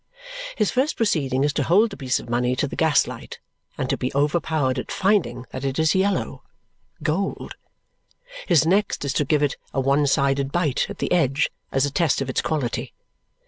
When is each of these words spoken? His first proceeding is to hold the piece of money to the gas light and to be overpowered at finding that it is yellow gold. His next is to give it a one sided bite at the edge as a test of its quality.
His 0.55 0.71
first 0.71 0.97
proceeding 0.97 1.43
is 1.43 1.53
to 1.53 1.61
hold 1.61 1.91
the 1.91 1.95
piece 1.95 2.19
of 2.19 2.27
money 2.27 2.55
to 2.55 2.67
the 2.67 2.75
gas 2.75 3.05
light 3.05 3.39
and 3.77 3.87
to 3.87 3.95
be 3.97 4.11
overpowered 4.15 4.79
at 4.79 4.91
finding 4.91 5.45
that 5.51 5.63
it 5.63 5.77
is 5.77 5.93
yellow 5.93 6.41
gold. 7.03 7.55
His 8.47 8.65
next 8.65 9.05
is 9.05 9.13
to 9.13 9.25
give 9.25 9.43
it 9.43 9.57
a 9.75 9.79
one 9.79 10.07
sided 10.07 10.51
bite 10.51 10.87
at 10.89 10.97
the 10.97 11.11
edge 11.11 11.51
as 11.71 11.85
a 11.85 11.91
test 11.91 12.19
of 12.19 12.31
its 12.31 12.41
quality. 12.41 12.93